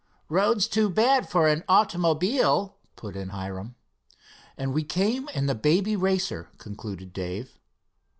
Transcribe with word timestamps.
"Roads 0.29 0.67
too 0.67 0.89
bad 0.89 1.29
for 1.29 1.47
an 1.47 1.63
automobile," 1.67 2.75
put 2.95 3.15
in 3.15 3.29
Hiram. 3.29 3.75
"And 4.57 4.73
we 4.73 4.83
came 4.83 5.29
in 5.29 5.45
the 5.45 5.53
Baby 5.53 5.95
Racer," 5.95 6.49
concluded 6.57 7.13
Dave. 7.13 7.59